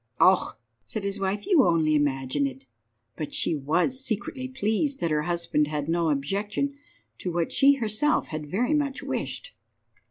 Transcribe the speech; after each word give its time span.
"Oh," 0.19 0.53
said 0.83 1.03
his 1.03 1.19
wife, 1.19 1.45
"you 1.45 1.63
only 1.63 1.93
imagine 1.93 2.47
it." 2.47 2.65
But 3.15 3.35
she 3.35 3.53
was 3.53 4.03
secretly 4.03 4.47
pleased 4.47 4.99
that 4.99 5.11
her 5.11 5.21
husband 5.21 5.67
had 5.67 5.87
no 5.87 6.09
objection 6.09 6.73
to 7.19 7.31
what 7.31 7.51
she 7.51 7.73
had 7.73 7.81
herself 7.81 8.29
very 8.31 8.73
much 8.73 9.03
wished. 9.03 9.53